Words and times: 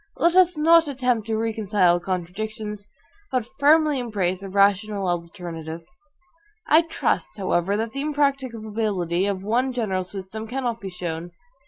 Let 0.17 0.35
us 0.35 0.57
not 0.57 0.87
attempt 0.87 1.27
to 1.27 1.37
reconcile 1.37 1.99
contradictions, 1.99 2.87
but 3.31 3.45
firmly 3.59 3.99
embrace 3.99 4.41
a 4.41 4.49
rational 4.49 5.07
alternative. 5.07 5.85
I 6.65 6.81
trust, 6.81 7.37
however, 7.37 7.77
that 7.77 7.91
the 7.91 8.01
impracticability 8.01 9.27
of 9.27 9.43
one 9.43 9.71
general 9.71 10.03
system 10.03 10.47
cannot 10.47 10.81
be 10.81 10.89
shown. 10.89 11.33